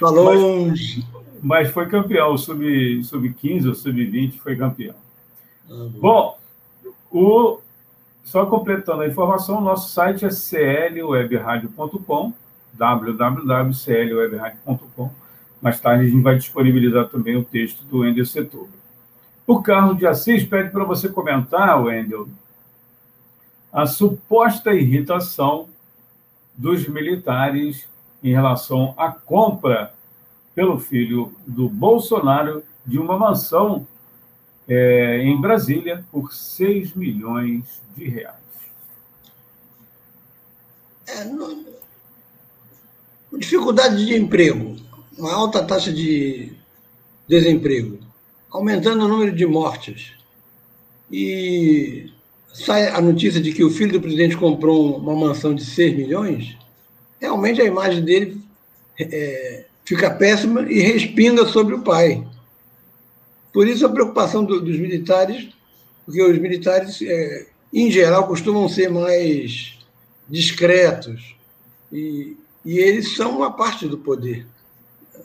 Falou. 0.00 0.66
Mas, 0.66 0.98
mas, 1.40 1.70
foi 1.70 1.88
campeão, 1.88 2.34
o 2.34 2.38
sub-15 2.38 3.04
sub 3.04 3.68
ou 3.68 3.74
sub-20 3.76 4.40
foi 4.40 4.56
campeão. 4.56 4.96
Ah, 5.70 5.86
bom, 6.00 6.36
o, 7.08 7.58
só 8.24 8.46
completando 8.46 9.02
a 9.02 9.06
informação, 9.06 9.60
nosso 9.60 9.92
site 9.92 10.24
é 10.24 10.28
clwebradio.com, 10.28 12.32
www.clwebradio.com. 12.72 15.10
Mais 15.60 15.78
tarde 15.80 16.04
a 16.04 16.08
gente 16.08 16.22
vai 16.22 16.36
disponibilizar 16.36 17.08
também 17.08 17.36
o 17.36 17.44
texto 17.44 17.84
do 17.84 17.98
Wendel 18.00 18.24
Setor. 18.24 18.68
O 19.46 19.62
Carlos 19.62 19.98
de 19.98 20.06
Assis 20.06 20.42
pede 20.44 20.70
para 20.70 20.84
você 20.84 21.06
comentar, 21.08 21.82
Wendel, 21.82 22.28
a 23.72 23.86
suposta 23.86 24.72
irritação 24.72 25.68
dos 26.56 26.88
militares 26.88 27.88
em 28.22 28.32
relação 28.32 28.94
à 28.96 29.10
compra 29.10 29.92
pelo 30.54 30.78
filho 30.78 31.34
do 31.46 31.68
Bolsonaro 31.68 32.62
de 32.84 32.98
uma 32.98 33.18
mansão 33.18 33.86
é, 34.74 35.18
em 35.18 35.38
Brasília 35.38 36.02
por 36.10 36.32
6 36.32 36.94
milhões 36.94 37.80
de 37.94 38.08
reais. 38.08 38.36
É, 41.06 41.24
não... 41.24 41.64
Dificuldade 43.36 44.04
de 44.06 44.14
emprego, 44.14 44.76
uma 45.18 45.32
alta 45.32 45.62
taxa 45.64 45.92
de 45.92 46.52
desemprego, 47.28 47.98
aumentando 48.50 49.04
o 49.04 49.08
número 49.08 49.34
de 49.34 49.46
mortes. 49.46 50.12
E 51.10 52.10
sai 52.52 52.88
a 52.88 53.00
notícia 53.00 53.40
de 53.40 53.52
que 53.52 53.64
o 53.64 53.70
filho 53.70 53.92
do 53.92 54.00
presidente 54.00 54.36
comprou 54.36 54.96
uma 54.96 55.14
mansão 55.14 55.54
de 55.54 55.64
6 55.64 55.96
milhões, 55.96 56.56
realmente 57.20 57.60
a 57.60 57.66
imagem 57.66 58.02
dele 58.02 58.40
é, 58.98 59.64
fica 59.84 60.10
péssima 60.10 60.62
e 60.70 60.80
respinga 60.80 61.46
sobre 61.46 61.74
o 61.74 61.82
pai. 61.82 62.26
Por 63.52 63.68
isso 63.68 63.84
a 63.84 63.90
preocupação 63.90 64.44
do, 64.44 64.60
dos 64.60 64.78
militares, 64.78 65.48
porque 66.04 66.22
os 66.22 66.38
militares, 66.38 67.00
é, 67.02 67.46
em 67.72 67.90
geral, 67.90 68.26
costumam 68.26 68.68
ser 68.68 68.90
mais 68.90 69.78
discretos 70.28 71.34
e, 71.92 72.36
e 72.64 72.78
eles 72.78 73.14
são 73.14 73.36
uma 73.36 73.52
parte 73.52 73.86
do 73.86 73.98
poder. 73.98 74.46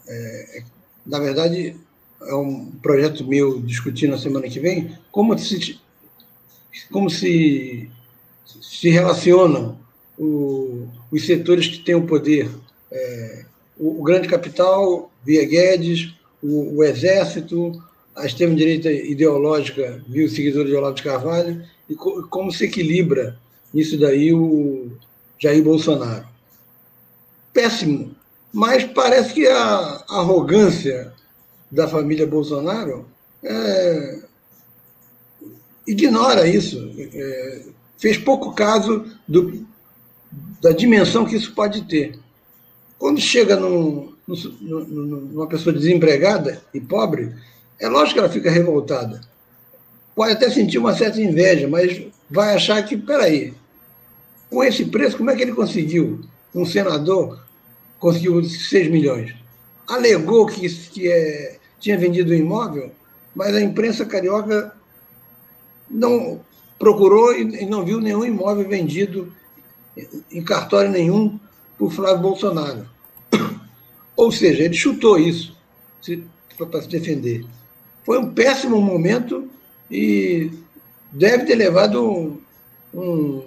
É, 0.07 0.63
na 1.05 1.19
verdade, 1.19 1.75
é 2.21 2.35
um 2.35 2.71
projeto 2.81 3.25
meu 3.25 3.61
discutindo 3.61 4.11
na 4.11 4.17
semana 4.17 4.49
que 4.49 4.59
vem 4.59 4.97
como 5.11 5.37
se 5.37 5.79
como 6.91 7.09
se 7.09 7.89
se 8.61 8.89
relacionam 8.89 9.77
o, 10.17 10.87
os 11.11 11.25
setores 11.25 11.67
que 11.67 11.79
têm 11.79 11.95
o 11.95 12.05
poder. 12.05 12.49
É, 12.91 13.45
o, 13.77 14.01
o, 14.01 14.03
grande 14.03 14.27
capital, 14.27 15.11
via 15.23 15.45
Guedes, 15.45 16.13
o, 16.41 16.77
o 16.77 16.83
exército, 16.83 17.81
a 18.17 18.25
extrema-direita 18.25 18.91
ideológica, 18.91 20.03
via 20.07 20.25
o 20.25 20.29
seguidor 20.29 20.65
de 20.65 20.75
Olavo 20.75 20.95
de 20.95 21.03
Carvalho, 21.03 21.63
e 21.89 21.95
co, 21.95 22.27
como 22.27 22.51
se 22.51 22.65
equilibra 22.65 23.39
nisso 23.73 23.97
daí 23.97 24.33
o 24.33 24.91
Jair 25.39 25.63
Bolsonaro. 25.63 26.27
Péssimo, 27.53 28.15
mas 28.51 28.83
parece 28.83 29.33
que 29.33 29.47
a 29.47 30.03
arrogância 30.09 31.13
da 31.71 31.87
família 31.87 32.25
Bolsonaro 32.25 33.05
é, 33.43 34.19
ignora 35.85 36.47
isso, 36.47 36.91
é, 36.97 37.61
fez 37.97 38.17
pouco 38.17 38.53
caso 38.53 39.05
do, 39.27 39.65
da 40.61 40.71
dimensão 40.71 41.25
que 41.25 41.35
isso 41.35 41.53
pode 41.53 41.83
ter. 41.83 42.19
Quando 42.97 43.21
chega 43.21 43.55
num, 43.55 44.13
num, 44.27 44.85
numa 44.85 45.47
pessoa 45.47 45.73
desempregada 45.73 46.63
e 46.73 46.81
pobre, 46.81 47.33
é 47.79 47.87
lógico 47.87 48.13
que 48.13 48.19
ela 48.19 48.29
fica 48.29 48.49
revoltada. 48.51 49.21
Pode 50.15 50.33
até 50.33 50.49
sentir 50.49 50.77
uma 50.77 50.95
certa 50.95 51.21
inveja, 51.21 51.67
mas 51.67 52.01
vai 52.29 52.55
achar 52.55 52.81
que, 52.83 52.97
peraí, 52.97 53.53
com 54.49 54.63
esse 54.63 54.85
preço, 54.85 55.17
como 55.17 55.29
é 55.29 55.35
que 55.35 55.43
ele 55.43 55.53
conseguiu? 55.53 56.21
Um 56.55 56.65
senador 56.65 57.43
conseguiu 57.99 58.43
6 58.43 58.89
milhões. 58.89 59.35
Alegou 59.87 60.47
que, 60.47 60.67
que 60.69 61.07
é, 61.07 61.57
tinha 61.79 61.97
vendido 61.97 62.31
o 62.31 62.33
um 62.33 62.37
imóvel, 62.37 62.91
mas 63.35 63.55
a 63.55 63.61
imprensa 63.61 64.05
carioca 64.05 64.73
não 65.89 66.41
procurou 66.79 67.33
e 67.35 67.65
não 67.65 67.85
viu 67.85 67.99
nenhum 67.99 68.25
imóvel 68.25 68.67
vendido 68.67 69.33
em 70.31 70.43
cartório 70.43 70.91
nenhum 70.91 71.39
por 71.77 71.91
Flávio 71.91 72.21
Bolsonaro. 72.21 72.87
Ou 74.15 74.31
seja, 74.31 74.63
ele 74.63 74.73
chutou 74.73 75.17
isso 75.19 75.55
para 76.57 76.81
se 76.81 76.87
defender. 76.87 77.45
Foi 78.07 78.17
um 78.19 78.33
péssimo 78.33 78.81
momento 78.81 79.49
e 79.91 80.49
deve 81.11 81.43
ter 81.43 81.55
levado 81.55 82.01
um, 82.09 82.37
um, 82.93 83.43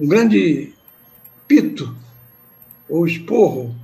um 0.00 0.06
grande 0.06 0.72
pito 1.48 1.92
ou 2.88 3.04
esporro 3.04 3.74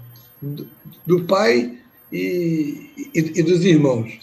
do, 0.41 0.69
do 1.05 1.25
pai 1.25 1.77
e, 2.13 2.89
e, 3.13 3.41
e 3.41 3.43
dos 3.43 3.65
irmãos. 3.65 4.21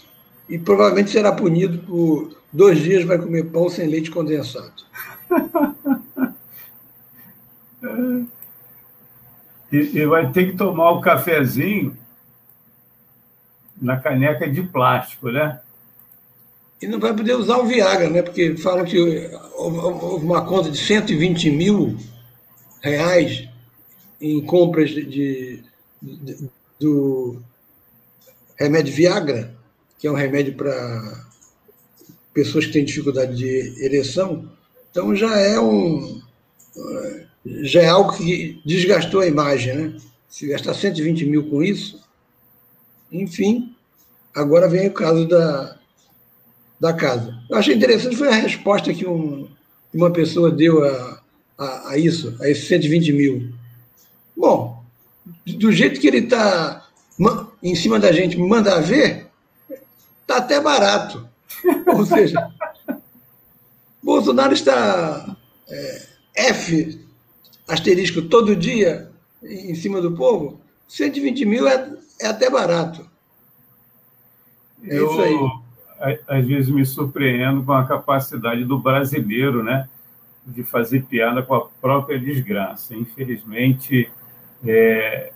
E 0.48 0.58
provavelmente 0.58 1.10
será 1.10 1.32
punido 1.32 1.80
por 1.80 2.34
dois 2.50 2.78
dias 2.78 3.04
vai 3.04 3.18
comer 3.18 3.44
pão 3.50 3.68
sem 3.68 3.86
leite 3.86 4.10
condensado. 4.10 4.72
e, 9.70 9.98
e, 9.98 10.06
vai 10.06 10.32
ter 10.32 10.50
que 10.50 10.56
tomar 10.56 10.92
o 10.92 11.02
cafezinho 11.02 11.94
na 13.82 13.96
caneca 13.98 14.48
de 14.48 14.62
plástico, 14.62 15.30
né? 15.30 15.60
E 16.80 16.86
não 16.86 16.98
vai 16.98 17.14
poder 17.14 17.34
usar 17.34 17.58
o 17.58 17.66
Viagra, 17.66 18.08
né? 18.08 18.22
Porque 18.22 18.56
falam 18.56 18.84
que 18.84 18.98
houve 19.56 20.24
uma 20.24 20.44
conta 20.46 20.70
de 20.70 20.78
120 20.78 21.50
mil 21.50 21.96
reais 22.80 23.48
em 24.20 24.40
compras 24.40 24.90
de, 24.90 25.62
de, 26.00 26.48
do 26.78 27.42
remédio 28.56 28.94
Viagra, 28.94 29.54
que 29.98 30.06
é 30.06 30.10
um 30.10 30.16
remédio 30.16 30.54
para 30.54 31.26
pessoas 32.32 32.66
que 32.66 32.72
têm 32.72 32.84
dificuldade 32.84 33.36
de 33.36 33.84
ereção. 33.84 34.48
Então 34.90 35.14
já 35.14 35.36
é 35.38 35.60
um 35.60 36.22
já 37.62 37.82
é 37.82 37.88
algo 37.88 38.16
que 38.16 38.60
desgastou 38.64 39.20
a 39.20 39.26
imagem, 39.26 39.74
né? 39.74 39.96
Se 40.28 40.46
gastar 40.46 40.74
120 40.74 41.26
mil 41.26 41.50
com 41.50 41.62
isso, 41.62 42.00
enfim, 43.10 43.71
agora 44.34 44.68
vem 44.68 44.88
o 44.88 44.92
caso 44.92 45.26
da, 45.26 45.76
da 46.80 46.92
casa. 46.92 47.34
Eu 47.48 47.56
achei 47.56 47.74
interessante 47.74 48.16
foi 48.16 48.28
a 48.28 48.32
resposta 48.32 48.92
que 48.92 49.06
um, 49.06 49.48
uma 49.92 50.10
pessoa 50.10 50.50
deu 50.50 50.84
a, 50.84 51.22
a, 51.58 51.90
a 51.90 51.98
isso, 51.98 52.36
a 52.40 52.48
esses 52.48 52.66
120 52.68 53.12
mil. 53.12 53.52
Bom, 54.36 54.82
do 55.46 55.70
jeito 55.70 56.00
que 56.00 56.06
ele 56.06 56.18
está 56.18 56.86
em 57.62 57.74
cima 57.74 58.00
da 58.00 58.10
gente, 58.10 58.36
mandar 58.36 58.80
ver, 58.80 59.28
está 60.22 60.38
até 60.38 60.60
barato. 60.60 61.28
Ou 61.86 62.04
seja, 62.06 62.50
Bolsonaro 64.02 64.52
está 64.52 65.36
é, 65.68 66.02
F 66.34 67.00
asterisco 67.68 68.22
todo 68.22 68.56
dia 68.56 69.10
em 69.42 69.74
cima 69.74 70.00
do 70.00 70.12
povo, 70.12 70.60
120 70.88 71.44
mil 71.44 71.66
é, 71.66 71.92
é 72.20 72.26
até 72.26 72.50
barato. 72.50 73.08
É 74.84 74.98
Eu, 74.98 75.10
isso 75.10 75.20
aí. 75.20 76.18
Às 76.26 76.46
vezes 76.46 76.68
me 76.68 76.84
surpreendo 76.84 77.62
com 77.62 77.72
a 77.72 77.86
capacidade 77.86 78.64
do 78.64 78.78
brasileiro, 78.78 79.62
né? 79.62 79.88
De 80.44 80.64
fazer 80.64 81.04
piada 81.04 81.42
com 81.42 81.54
a 81.54 81.66
própria 81.80 82.18
desgraça. 82.18 82.94
Infelizmente, 82.94 84.10
é, 84.66 85.32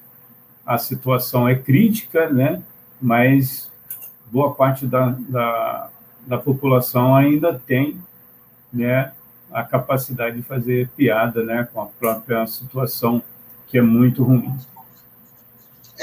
a 0.64 0.76
situação 0.76 1.48
é 1.48 1.54
crítica, 1.54 2.28
né? 2.28 2.62
Mas 3.00 3.70
boa 4.30 4.52
parte 4.54 4.86
da, 4.86 5.16
da, 5.28 5.90
da 6.26 6.38
população 6.38 7.14
ainda 7.14 7.54
tem 7.54 8.00
né, 8.72 9.12
a 9.52 9.62
capacidade 9.62 10.36
de 10.36 10.42
fazer 10.42 10.88
piada 10.96 11.42
né, 11.44 11.68
com 11.72 11.80
a 11.80 11.86
própria 11.86 12.46
situação, 12.46 13.22
que 13.68 13.78
é 13.78 13.82
muito 13.82 14.24
ruim. 14.24 14.54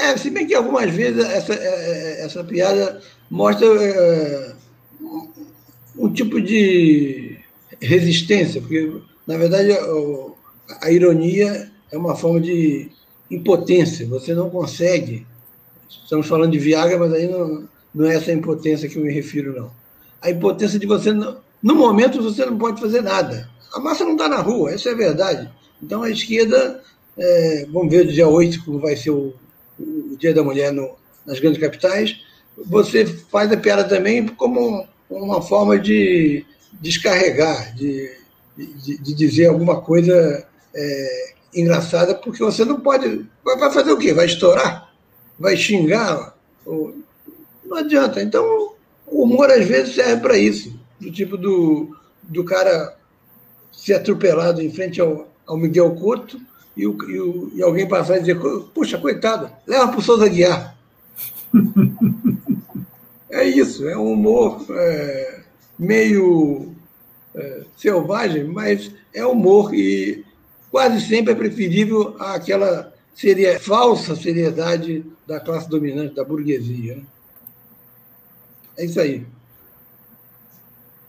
É, 0.04 0.16
se 0.18 0.28
bem 0.28 0.46
que 0.46 0.54
algumas 0.54 0.90
vezes 0.90 1.24
essa, 1.24 1.54
é, 1.54 2.20
é, 2.20 2.24
essa 2.26 2.44
piada 2.44 3.00
mostra 3.30 3.66
é, 3.66 4.52
um 5.96 6.12
tipo 6.12 6.40
de 6.42 7.38
resistência, 7.80 8.60
porque, 8.60 9.00
na 9.26 9.38
verdade, 9.38 9.70
a, 10.82 10.90
ironia 10.90 11.70
é 11.90 11.96
uma 11.96 12.14
forma 12.14 12.38
de 12.38 12.90
impotência. 13.30 14.06
Você 14.08 14.34
não 14.34 14.50
consegue. 14.50 15.26
Estamos 15.88 16.26
falando 16.26 16.52
de 16.52 16.58
Viagra, 16.58 16.98
mas 16.98 17.12
aí 17.14 17.26
não, 17.26 17.66
não 17.94 18.06
é 18.06 18.16
essa 18.16 18.30
impotência 18.30 18.88
que 18.88 18.96
eu 18.96 19.04
me 19.04 19.12
refiro, 19.12 19.56
não. 19.56 19.70
A 20.20 20.30
impotência 20.30 20.78
de 20.78 20.86
você 20.86 21.12
no 21.12 21.74
momento, 21.74 22.22
você 22.22 22.44
não 22.44 22.58
pode 22.58 22.78
fazer 22.78 23.00
nada. 23.00 23.48
A 23.72 23.80
massa 23.80 24.04
não 24.04 24.12
está 24.12 24.28
na 24.28 24.42
rua, 24.42 24.70
essa 24.70 24.90
é 24.90 24.94
verdade. 24.94 25.50
Então, 25.82 26.02
a 26.02 26.10
esquerda, 26.10 26.82
é, 27.16 27.66
vamos 27.72 27.90
ver 27.90 28.06
o 28.06 28.12
dia 28.12 28.28
8, 28.28 28.64
como 28.64 28.80
vai 28.80 28.96
ser 28.96 29.10
o, 29.10 29.34
o 30.14 30.18
Dia 30.18 30.34
da 30.34 30.42
Mulher 30.42 30.72
no, 30.72 30.96
nas 31.26 31.40
grandes 31.40 31.60
capitais, 31.60 32.16
você 32.56 33.06
faz 33.06 33.50
a 33.50 33.56
piada 33.56 33.84
também 33.84 34.26
como 34.26 34.86
uma 35.10 35.42
forma 35.42 35.78
de 35.78 36.44
descarregar, 36.80 37.74
de, 37.74 38.10
de, 38.56 38.98
de 38.98 39.14
dizer 39.14 39.46
alguma 39.46 39.80
coisa 39.80 40.46
é, 40.74 41.34
engraçada, 41.54 42.14
porque 42.14 42.42
você 42.42 42.64
não 42.64 42.80
pode. 42.80 43.26
Vai 43.44 43.72
fazer 43.72 43.92
o 43.92 43.98
quê? 43.98 44.12
Vai 44.12 44.26
estourar? 44.26 44.92
Vai 45.38 45.56
xingar? 45.56 46.36
Não 46.66 47.76
adianta. 47.76 48.22
Então, 48.22 48.74
o 49.06 49.24
humor 49.24 49.50
às 49.50 49.66
vezes 49.66 49.94
serve 49.94 50.22
para 50.22 50.38
isso 50.38 50.78
do 51.00 51.10
tipo 51.10 51.36
do, 51.36 51.96
do 52.22 52.44
cara 52.44 52.96
ser 53.72 53.94
atropelado 53.94 54.62
em 54.62 54.72
frente 54.72 55.00
ao, 55.00 55.28
ao 55.46 55.56
Miguel 55.56 55.94
Couto 55.96 56.40
e, 56.76 56.86
o, 56.86 56.96
e, 57.08 57.20
o, 57.20 57.50
e 57.54 57.62
alguém 57.62 57.88
passar 57.88 58.16
e 58.16 58.20
dizer, 58.20 58.38
puxa, 58.74 58.98
coitado, 58.98 59.50
leva 59.66 59.88
para 59.88 59.98
o 59.98 60.02
Souza 60.02 60.28
Guiar. 60.28 60.76
é 63.30 63.44
isso, 63.44 63.88
é 63.88 63.96
um 63.96 64.12
humor 64.12 64.64
é, 64.70 65.40
meio 65.78 66.74
é, 67.34 67.62
selvagem, 67.76 68.44
mas 68.44 68.90
é 69.12 69.24
humor 69.24 69.74
e 69.74 70.24
quase 70.70 71.00
sempre 71.00 71.32
é 71.32 71.36
preferível 71.36 72.16
àquela 72.18 72.92
seria 73.14 73.60
falsa 73.60 74.16
seriedade 74.16 75.04
da 75.26 75.38
classe 75.38 75.68
dominante, 75.68 76.14
da 76.14 76.24
burguesia. 76.24 76.96
Né? 76.96 77.02
É 78.76 78.84
isso 78.84 79.00
aí. 79.00 79.24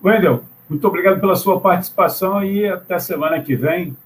Wendel, 0.04 0.43
muito 0.69 0.88
obrigado 0.88 1.19
pela 1.19 1.36
sua 1.36 1.60
participação 1.60 2.43
e 2.43 2.67
até 2.67 2.99
semana 2.99 3.41
que 3.41 3.56
vem. 3.56 3.97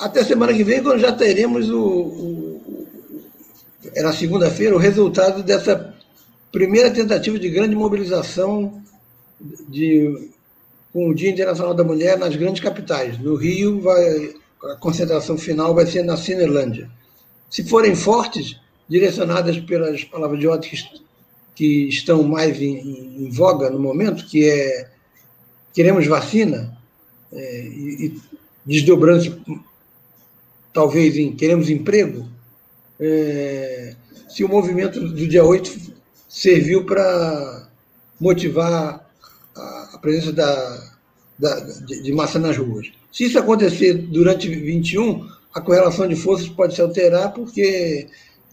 Até 0.00 0.24
semana 0.24 0.54
que 0.54 0.64
vem, 0.64 0.82
quando 0.82 0.98
já 0.98 1.12
teremos 1.12 1.68
o, 1.68 1.82
o, 1.82 2.86
na 3.96 4.14
segunda-feira, 4.14 4.74
o 4.74 4.78
resultado 4.78 5.42
dessa 5.42 5.94
primeira 6.50 6.90
tentativa 6.90 7.38
de 7.38 7.50
grande 7.50 7.76
mobilização 7.76 8.82
de, 9.68 10.30
com 10.90 11.10
o 11.10 11.14
Dia 11.14 11.30
Internacional 11.30 11.74
da 11.74 11.84
Mulher 11.84 12.18
nas 12.18 12.34
grandes 12.34 12.62
capitais. 12.62 13.18
No 13.18 13.34
Rio, 13.34 13.82
vai, 13.82 14.34
a 14.64 14.76
concentração 14.76 15.36
final 15.36 15.74
vai 15.74 15.84
ser 15.84 16.02
na 16.02 16.16
Cinelândia. 16.16 16.90
Se 17.50 17.62
forem 17.62 17.94
fortes, 17.94 18.58
direcionadas 18.88 19.58
pelas 19.58 20.02
palavras 20.02 20.40
de 20.40 20.48
ordem 20.48 20.70
que 20.70 21.00
que 21.54 21.88
estão 21.90 22.22
mais 22.22 22.58
em, 22.58 23.26
em 23.26 23.30
voga 23.30 23.68
no 23.68 23.78
momento, 23.78 24.24
que 24.24 24.48
é 24.48 24.88
queremos 25.74 26.06
vacina, 26.06 26.74
é, 27.30 27.62
e, 27.66 28.06
e 28.06 28.20
desdobrando 28.64 29.42
talvez 30.72 31.16
em 31.16 31.32
queremos 31.32 31.68
emprego, 31.68 32.28
é, 32.98 33.94
se 34.28 34.44
o 34.44 34.48
movimento 34.48 35.00
do 35.00 35.26
dia 35.26 35.44
8 35.44 35.92
serviu 36.28 36.84
para 36.84 37.68
motivar 38.20 39.10
a, 39.56 39.90
a 39.94 39.98
presença 39.98 40.32
da, 40.32 40.94
da, 41.38 41.60
de, 41.60 42.02
de, 42.02 42.12
massa 42.12 42.38
nas 42.38 42.56
ruas. 42.56 42.90
Se 43.12 43.24
isso 43.24 43.38
acontecer 43.38 43.94
durante 43.94 44.48
21, 44.48 45.26
a 45.52 45.60
correlação 45.60 46.06
de 46.06 46.14
forças 46.14 46.48
pode 46.48 46.74
se 46.74 46.80
alterar, 46.80 47.32
porque, 47.32 48.06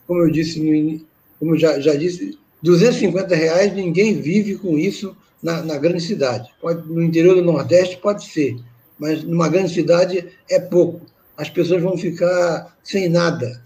como 0.07 0.21
eu 0.21 0.31
disse, 0.31 0.59
no, 0.59 1.05
como 1.39 1.53
eu 1.53 1.59
já, 1.59 1.79
já 1.79 1.93
disse, 1.93 2.37
250 2.63 3.35
reais, 3.35 3.73
ninguém 3.73 4.19
vive 4.19 4.55
com 4.55 4.77
isso 4.77 5.15
na, 5.43 5.61
na, 5.61 5.77
grande 5.77 6.01
cidade. 6.01 6.49
Pode, 6.59 6.87
no 6.87 7.03
interior 7.03 7.35
do 7.35 7.43
Nordeste 7.43 7.97
pode 7.97 8.25
ser, 8.25 8.57
mas 8.97 9.23
numa 9.23 9.47
grande 9.47 9.73
cidade 9.73 10.25
é 10.49 10.59
pouco. 10.59 11.05
As 11.37 11.49
pessoas 11.49 11.81
vão 11.81 11.97
ficar 11.97 12.75
sem 12.83 13.07
nada. 13.07 13.61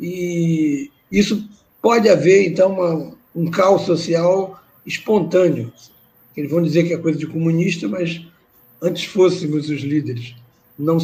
E 0.00 0.90
isso 1.10 1.48
pode 1.82 2.08
haver, 2.08 2.46
então, 2.46 2.72
uma, 2.72 3.14
um 3.34 3.50
caos 3.50 3.82
social 3.82 4.62
espontâneo. 4.86 5.72
Eles 6.36 6.50
vão 6.50 6.62
dizer 6.62 6.84
que 6.84 6.94
é 6.94 6.98
coisa 6.98 7.18
de 7.18 7.26
comunista, 7.26 7.88
mas 7.88 8.22
antes 8.80 9.04
fôssemos 9.04 9.68
os 9.68 9.80
líderes. 9.80 10.34
Não 10.78 10.98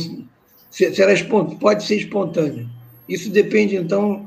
será 0.70 1.12
pode 1.60 1.84
ser 1.84 1.96
espontâneo. 1.96 2.68
Isso 3.08 3.30
depende, 3.30 3.76
então, 3.76 4.26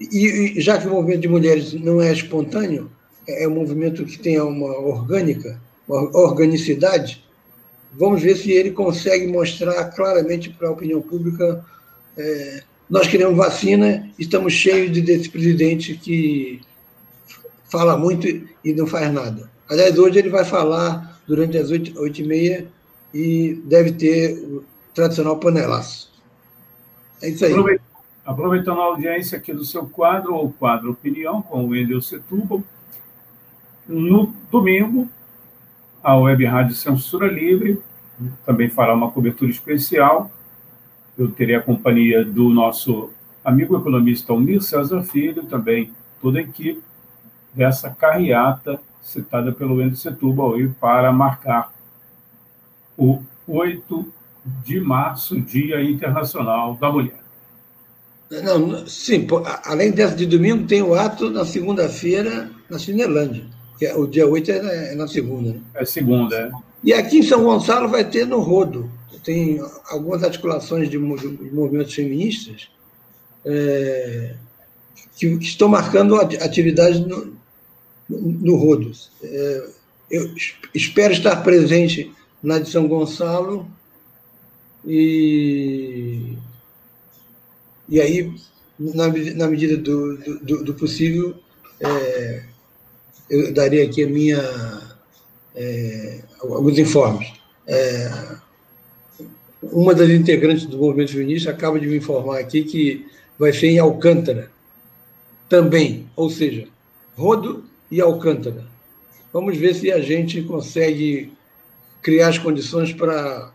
e, 0.00 0.54
já 0.60 0.78
que 0.78 0.86
o 0.86 0.90
movimento 0.90 1.22
de 1.22 1.28
mulheres 1.28 1.72
não 1.74 2.00
é 2.00 2.12
espontâneo, 2.12 2.90
é 3.28 3.46
um 3.48 3.54
movimento 3.54 4.04
que 4.04 4.18
tem 4.18 4.40
uma 4.40 4.78
orgânica, 4.78 5.60
uma 5.88 6.16
organicidade, 6.16 7.24
vamos 7.92 8.22
ver 8.22 8.36
se 8.36 8.50
ele 8.50 8.70
consegue 8.70 9.26
mostrar 9.26 9.84
claramente 9.86 10.50
para 10.50 10.68
a 10.68 10.72
opinião 10.72 11.00
pública 11.00 11.64
é, 12.16 12.62
nós 12.88 13.08
queremos 13.08 13.36
vacina, 13.36 14.08
estamos 14.18 14.52
cheios 14.52 14.92
de, 14.92 15.00
desse 15.00 15.28
presidente 15.28 15.94
que 15.96 16.60
fala 17.70 17.96
muito 17.96 18.26
e 18.26 18.72
não 18.72 18.86
faz 18.86 19.12
nada. 19.12 19.50
Aliás, 19.68 19.98
hoje 19.98 20.18
ele 20.18 20.30
vai 20.30 20.44
falar 20.44 21.20
durante 21.26 21.58
as 21.58 21.70
oito, 21.70 21.98
oito 22.00 22.20
e 22.20 22.24
meia 22.24 22.68
e 23.12 23.60
deve 23.64 23.92
ter 23.92 24.38
o 24.38 24.64
tradicional 24.94 25.38
panelaço. 25.38 26.12
É 27.20 27.28
isso 27.28 27.44
aí. 27.44 27.80
Aproveitando 28.24 28.80
a 28.80 28.84
audiência 28.84 29.38
aqui 29.38 29.52
do 29.52 29.64
seu 29.64 29.86
quadro, 29.86 30.34
ou 30.34 30.52
quadro 30.52 30.90
Opinião, 30.90 31.42
com 31.42 31.64
o 31.64 31.68
Wendel 31.68 32.00
Setúbal, 32.00 32.62
no 33.86 34.34
domingo, 34.50 35.08
a 36.06 36.16
Web 36.16 36.44
Rádio 36.44 36.72
Censura 36.76 37.26
Livre 37.26 37.82
também 38.44 38.70
fará 38.70 38.94
uma 38.94 39.10
cobertura 39.10 39.50
especial. 39.50 40.30
Eu 41.18 41.32
terei 41.32 41.56
a 41.56 41.60
companhia 41.60 42.24
do 42.24 42.48
nosso 42.48 43.10
amigo 43.44 43.76
economista 43.76 44.32
Almir 44.32 44.62
César 44.62 45.02
Filho, 45.02 45.42
também 45.46 45.92
toda 46.22 46.38
a 46.38 46.42
equipe 46.42 46.80
dessa 47.52 47.90
carreata 47.90 48.78
citada 49.02 49.50
pelo 49.50 49.78
Wendel 49.78 49.96
Setúbal 49.96 50.54
aí 50.54 50.68
para 50.68 51.10
marcar 51.10 51.72
o 52.96 53.20
8 53.48 54.12
de 54.64 54.78
março, 54.78 55.40
Dia 55.40 55.82
Internacional 55.82 56.76
da 56.76 56.88
Mulher. 56.88 57.18
Não, 58.30 58.86
sim, 58.86 59.26
além 59.64 59.90
dessa 59.90 60.14
de 60.14 60.26
domingo, 60.26 60.68
tem 60.68 60.82
o 60.82 60.94
ato 60.94 61.30
na 61.30 61.44
segunda-feira 61.44 62.48
na 62.70 62.78
Cinelândia. 62.78 63.55
É, 63.80 63.94
o 63.94 64.06
dia 64.06 64.26
8 64.26 64.50
é, 64.50 64.92
é 64.92 64.94
na 64.94 65.06
segunda. 65.06 65.52
Né? 65.52 65.60
É 65.74 65.84
segunda, 65.84 66.36
é. 66.36 66.50
E 66.82 66.92
aqui 66.92 67.18
em 67.18 67.22
São 67.22 67.42
Gonçalo 67.42 67.88
vai 67.88 68.08
ter 68.08 68.26
no 68.26 68.40
Rodo. 68.40 68.90
Tem 69.24 69.60
algumas 69.88 70.22
articulações 70.22 70.88
de, 70.88 70.98
movimentos 70.98 71.94
feministas 71.94 72.68
é, 73.44 74.34
que, 75.16 75.36
que, 75.36 75.44
estão 75.44 75.68
marcando 75.68 76.14
atividades 76.16 77.00
no, 77.00 77.36
no 78.08 78.56
Rodo. 78.56 78.92
É, 79.22 79.68
eu 80.10 80.30
espero 80.72 81.12
estar 81.12 81.42
presente 81.42 82.12
na 82.42 82.60
de 82.60 82.70
São 82.70 82.86
Gonçalo 82.86 83.68
e 84.84 86.36
e 87.88 88.00
aí, 88.00 88.34
na, 88.78 89.06
na 89.08 89.48
medida 89.48 89.76
do, 89.76 90.16
do, 90.16 90.64
do 90.64 90.74
possível, 90.74 91.36
é, 91.80 92.42
eu 93.28 93.52
daria 93.52 93.84
aqui 93.84 94.04
a 94.04 94.06
minha, 94.06 94.86
é, 95.54 96.20
alguns 96.40 96.78
informes. 96.78 97.32
É, 97.66 98.10
uma 99.62 99.94
das 99.94 100.10
integrantes 100.10 100.66
do 100.66 100.78
movimento 100.78 101.12
feminista 101.12 101.50
acaba 101.50 101.78
de 101.80 101.86
me 101.86 101.96
informar 101.96 102.38
aqui 102.38 102.62
que 102.62 103.06
vai 103.38 103.52
ser 103.52 103.68
em 103.68 103.78
Alcântara 103.78 104.50
também, 105.48 106.08
ou 106.16 106.30
seja, 106.30 106.66
Rodo 107.16 107.64
e 107.90 108.00
Alcântara. 108.00 108.64
Vamos 109.32 109.56
ver 109.56 109.74
se 109.74 109.90
a 109.92 110.00
gente 110.00 110.42
consegue 110.42 111.32
criar 112.02 112.28
as 112.28 112.38
condições 112.38 112.92
para 112.92 113.50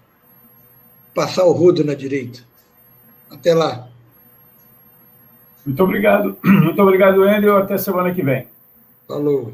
passar 1.14 1.46
o 1.46 1.52
rodo 1.52 1.84
na 1.84 1.94
direita. 1.94 2.40
Até 3.30 3.54
lá. 3.54 3.88
Muito 5.66 5.84
obrigado. 5.84 6.38
Muito 6.44 6.82
obrigado, 6.82 7.24
Andrew. 7.24 7.58
Até 7.58 7.78
semana 7.78 8.14
que 8.14 8.22
vem. 8.22 8.48
Falou. 9.12 9.52